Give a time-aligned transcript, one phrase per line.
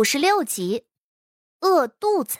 [0.00, 0.84] 五十六集，
[1.60, 2.38] 饿肚子。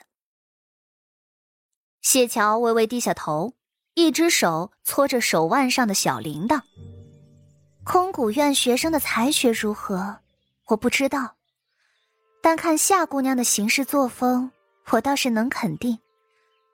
[2.01, 3.53] 谢桥微微低下头，
[3.95, 6.63] 一只手搓着手腕上的小铃铛。
[7.83, 10.21] 空谷院学生的才学如何，
[10.67, 11.35] 我不知道，
[12.41, 14.53] 但看夏姑娘的行事作风，
[14.91, 15.99] 我倒是能肯定，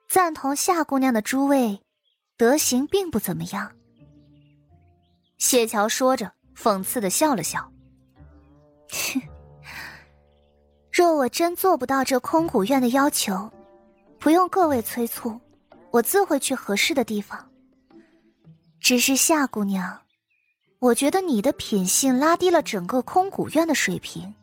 [0.07, 1.81] 赞同夏姑娘的诸位，
[2.37, 3.75] 德行并不怎么样。
[5.39, 7.71] 谢桥说着，讽刺的笑了笑，
[8.91, 9.19] 哼。
[10.95, 13.51] 若我真做不到这空谷院的要求，
[14.17, 15.37] 不用各位催促，
[15.91, 17.51] 我自会去合适的地方。
[18.79, 19.99] 只是夏姑娘，
[20.79, 24.33] 我觉得你的品性拉低了整个空谷院的水平。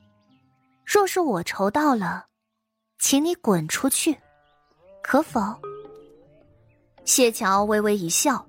[0.84, 2.26] 若是我筹到了，
[2.98, 4.14] 请你滚出去，
[5.02, 5.58] 可否？
[7.06, 8.46] 谢桥微微一笑，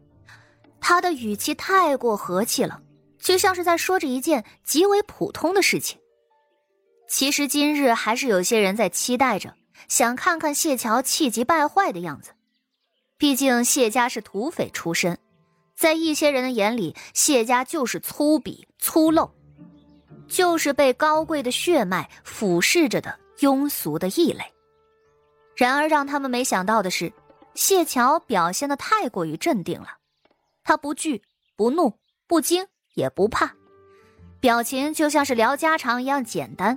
[0.82, 2.82] 他的语气太过和气了，
[3.18, 5.98] 就像是在说着一件极为普通的事情。
[7.16, 9.54] 其实今日还是有些人在期待着，
[9.88, 12.32] 想看看谢桥气急败坏的样子。
[13.20, 15.20] 毕竟谢家是土匪出身，
[15.76, 19.30] 在一些人的眼里，谢家就是粗鄙粗陋，
[20.28, 24.44] 就是被高贵的血脉俯视着的庸俗的异类。
[25.56, 27.14] 然而让他们没想到的是，
[27.54, 29.90] 谢桥表现的太过于镇定了，
[30.64, 31.22] 他不惧
[31.56, 31.94] 不怒
[32.26, 33.54] 不惊也不怕，
[34.40, 36.76] 表情就像是聊家常一样简单。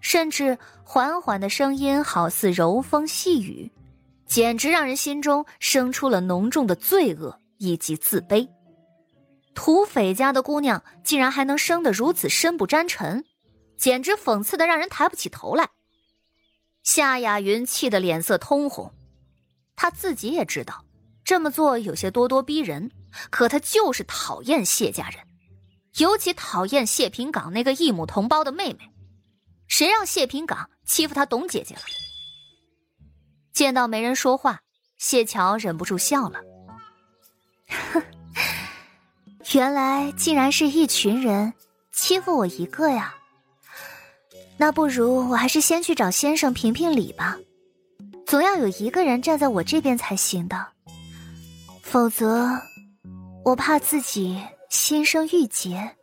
[0.00, 3.70] 甚至缓缓的声音好似柔风细雨，
[4.26, 8.48] 简直让人心中生出了浓重的罪恶以及自卑。
[9.54, 13.24] 土匪家的姑娘竟然还能生得如此深不沾尘，
[13.78, 15.68] 简直讽刺的让人抬不起头来。
[16.82, 18.92] 夏雅云气得脸色通红，
[19.74, 20.84] 她自己也知道
[21.24, 22.90] 这么做有些咄咄逼人，
[23.30, 25.18] 可她就是讨厌谢家人，
[25.98, 28.90] 尤其讨厌谢平岗那个异母同胞的妹妹。
[29.68, 31.82] 谁让谢平岗欺负他董姐姐了？
[33.52, 34.60] 见到没人说话，
[34.98, 36.40] 谢桥忍不住笑了。
[39.54, 41.52] 原来竟然是一群人
[41.92, 43.14] 欺负我一个呀！
[44.56, 47.36] 那不如我还是先去找先生评评理吧，
[48.26, 50.66] 总要有一个人站在我这边才行的，
[51.82, 52.48] 否则
[53.44, 55.96] 我怕自己心生郁结，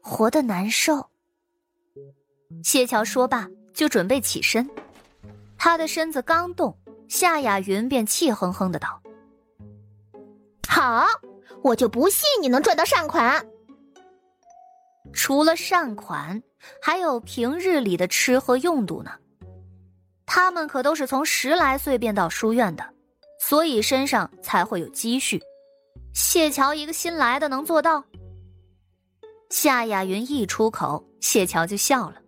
[0.00, 1.11] 活得难受。
[2.62, 4.68] 谢桥说罢，就准备起身。
[5.56, 6.76] 他的身子刚动，
[7.08, 9.00] 夏雅云便气哼哼的道
[10.66, 11.06] ：“好，
[11.62, 13.46] 我就不信你能赚到善款。
[15.12, 16.42] 除了善款，
[16.80, 19.12] 还有平日里的吃喝用度呢。
[20.24, 22.94] 他们可都是从十来岁便到书院的，
[23.38, 25.40] 所以身上才会有积蓄。
[26.14, 28.02] 谢桥一个新来的能做到？”
[29.50, 32.21] 夏雅云一出口，谢桥就笑了。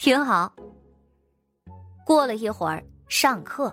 [0.00, 0.50] 挺好。
[2.06, 3.70] 过了一会儿，上课，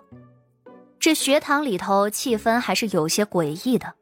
[1.00, 3.94] 这学堂里头气氛还是有些诡异的。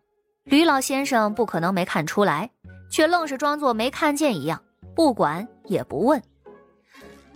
[0.43, 2.49] 吕老先生不可能没看出来，
[2.89, 4.59] 却愣是装作没看见一样，
[4.95, 6.19] 不管也不问。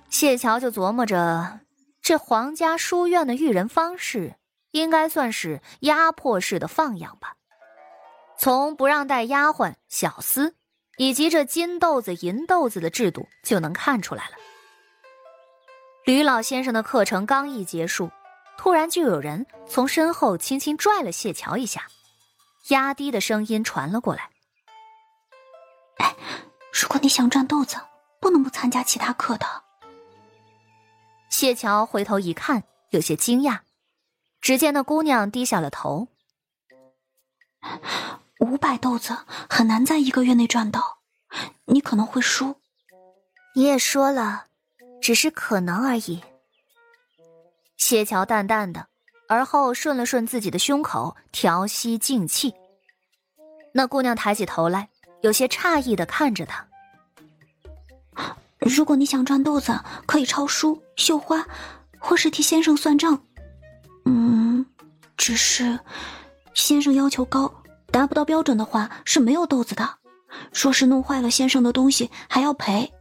[0.09, 1.59] 谢桥就琢磨着，
[2.01, 4.33] 这皇家书院的育人方式，
[4.71, 7.35] 应该算是压迫式的放养吧。
[8.39, 10.51] 从不让带丫鬟、小厮，
[10.97, 14.35] 以及这金豆子、银豆子的制度，就能看出来了。
[16.09, 18.09] 吕老先生的课程刚一结束，
[18.57, 21.85] 突然就有人从身后轻轻拽了谢桥一下，
[22.69, 24.27] 压低的声音传了过来
[26.01, 26.15] ：“哎，
[26.73, 27.79] 如果你想赚豆子，
[28.19, 29.45] 不能不参加其他课的。”
[31.29, 33.59] 谢桥回头一看，有些惊讶，
[34.41, 36.07] 只见那姑娘低下了头。
[38.39, 39.15] 五百豆子
[39.47, 41.01] 很难在一个月内赚到，
[41.65, 42.55] 你可能会输。
[43.53, 44.47] 你也说了。
[45.01, 46.21] 只是可能而已。
[47.77, 48.87] 谢桥淡淡的，
[49.27, 52.53] 而后顺了顺自己的胸口，调息静气。
[53.73, 54.89] 那姑娘抬起头来，
[55.21, 56.67] 有些诧异的看着他。
[58.59, 61.47] 如果你想赚豆子，可以抄书、绣花，
[61.97, 63.23] 或是替先生算账。
[64.05, 64.65] 嗯，
[65.15, 65.79] 只是
[66.53, 69.89] 先生要求高，达不到标准的话是没有豆子的。
[70.53, 72.91] 若是弄坏了先生的东西，还要赔。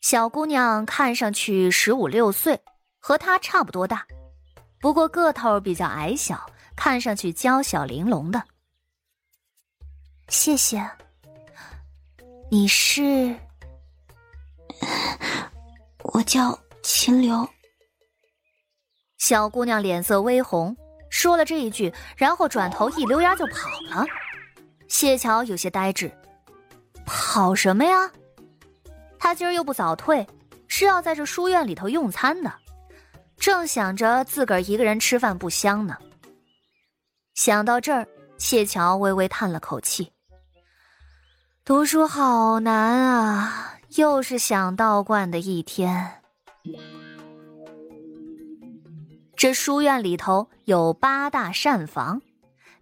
[0.00, 2.60] 小姑娘看上去十五六岁，
[2.98, 4.06] 和她差不多大，
[4.80, 6.46] 不过个头比较矮小，
[6.76, 8.42] 看上去娇小玲珑的。
[10.28, 10.88] 谢谢。
[12.50, 13.34] 你是？
[16.04, 17.46] 我叫秦流。
[19.18, 20.74] 小姑娘脸色微红，
[21.10, 24.06] 说了这一句，然后转头一溜烟就跑了。
[24.86, 26.10] 谢桥有些呆滞，
[27.04, 28.10] 跑什么呀？
[29.18, 30.26] 他今儿又不早退，
[30.68, 32.52] 是要在这书院里头用餐的，
[33.36, 35.96] 正想着自个儿一个人吃饭不香呢。
[37.34, 38.06] 想到这儿，
[38.36, 40.10] 谢桥微微叹了口气。
[41.64, 46.22] 读书好难啊，又是想道观的一天。
[49.36, 52.20] 这书院里头有八大膳房，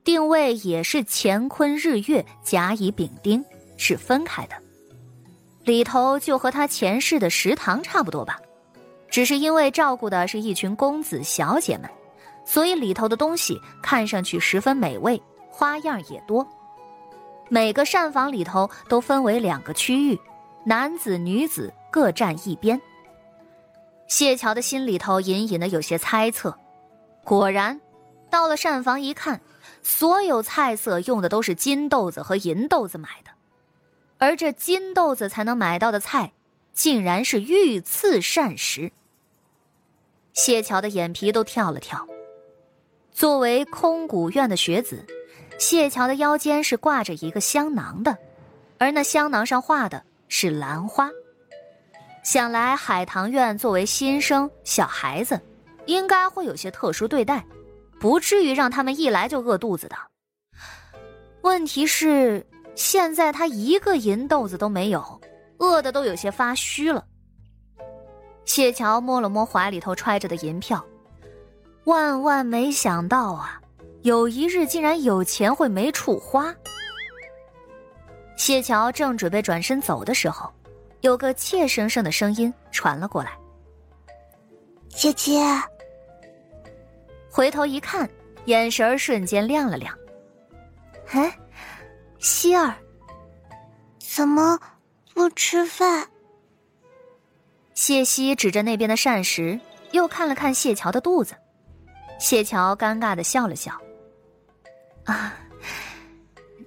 [0.04, 3.44] 定位也是乾坤日月甲乙丙丁，
[3.76, 4.56] 是分开的。
[5.66, 8.40] 里头就和他前世的食堂差不多吧，
[9.10, 11.90] 只是因为照顾的是一群公子小姐们，
[12.44, 15.20] 所以里头的东西看上去十分美味，
[15.50, 16.46] 花样也多。
[17.48, 20.16] 每个膳房里头都分为两个区域，
[20.64, 22.80] 男子女子各站一边。
[24.06, 26.56] 谢桥的心里头隐隐的有些猜测，
[27.24, 27.80] 果然，
[28.30, 29.40] 到了膳房一看，
[29.82, 33.32] 所有菜色用的都是金豆子和银豆子买的，
[34.18, 36.32] 而这金豆子才能买到的菜，
[36.72, 38.92] 竟然是御赐膳食。
[40.32, 42.06] 谢桥的眼皮都跳了跳。
[43.12, 45.04] 作为空谷院的学子。
[45.58, 48.18] 谢桥的腰间是挂着一个香囊的，
[48.76, 51.08] 而那香囊上画的是兰花。
[52.22, 55.40] 想来海棠院作为新生小孩子，
[55.86, 57.42] 应该会有些特殊对待，
[57.98, 59.96] 不至于让他们一来就饿肚子的。
[61.40, 62.46] 问题是
[62.76, 65.20] 现在他一个银豆子都没有，
[65.58, 67.05] 饿的都有些发虚了。
[68.44, 70.84] 谢桥摸了摸怀里头揣着的银票，
[71.84, 73.61] 万万没想到啊！
[74.02, 76.55] 有一日竟然有钱会没处花。
[78.37, 80.49] 谢桥正准备转身走的时候，
[81.00, 83.32] 有个怯生生的声音传了过来
[84.90, 85.43] ：“姐姐。”
[87.29, 88.08] 回头一看，
[88.44, 89.93] 眼神瞬间亮了亮。
[91.11, 91.37] “哎，
[92.26, 92.75] 希儿，
[94.00, 94.58] 怎么
[95.14, 96.08] 不吃饭？”
[97.73, 99.61] 谢希指着那边的膳食，
[99.93, 101.37] 又看了看谢桥的肚子。
[102.19, 103.81] 谢桥尴尬的笑了笑。
[105.05, 105.34] 啊，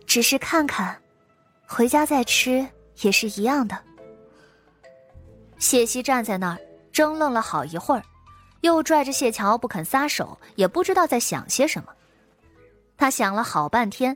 [0.08, 0.98] 只是看看，
[1.68, 2.66] 回家再吃
[3.02, 3.78] 也是一样的。
[5.58, 6.60] 谢希站在那儿
[6.94, 8.04] 怔愣了好一会儿，
[8.62, 11.94] 又拽着谢桥不肯撒手，也不知道在想些什么。
[12.96, 14.16] 他想了好半天，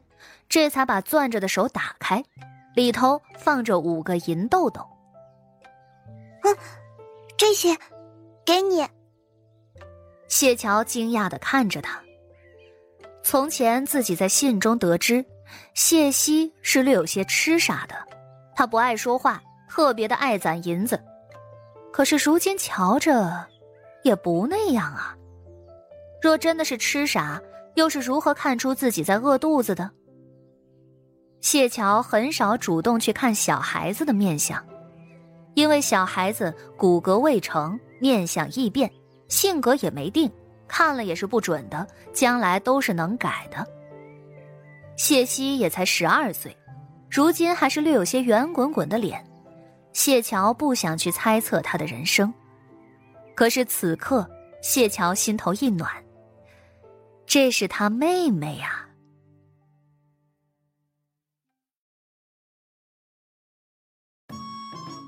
[0.50, 2.24] 这才把攥着的手打开，
[2.76, 4.86] 里头放着五个银豆豆。
[6.44, 6.58] 嗯，
[7.38, 7.78] 这些，
[8.46, 8.88] 给你。
[10.28, 12.02] 谢桥惊讶的看着他。
[13.24, 15.26] 从前自己在信中得知，
[15.74, 17.96] 谢希是略有些痴傻的，
[18.56, 21.02] 他不爱说话，特别的爱攒银子。
[21.92, 23.48] 可是如今瞧着，
[24.04, 25.16] 也不那样啊。
[26.22, 27.42] 若真的是痴傻，
[27.76, 29.90] 又是如何看出自己在饿肚子的？
[31.44, 34.66] 谢桥很少主动去看小孩子的面相，
[35.56, 38.90] 因为小孩子骨骼未成，面相易变，
[39.28, 40.32] 性格也没定。
[40.70, 43.68] 看了也是不准的，将来都是能改的。
[44.96, 46.56] 谢希也才十二岁，
[47.12, 49.22] 如今还是略有些圆滚滚的脸。
[49.92, 52.34] 谢桥不想去猜测他的人生，
[53.36, 54.26] 可是此刻
[54.62, 55.92] 谢桥心头一暖，
[57.26, 58.83] 这是他妹妹呀。